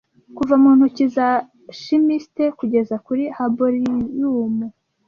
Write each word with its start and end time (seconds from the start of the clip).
kuva 0.37 0.53
mu 0.61 0.69
ntoki 0.75 1.05
za 1.15 1.29
chimiste 1.79 2.43
kugeza 2.59 2.95
kuri 3.05 3.23
herbarium 3.35 4.53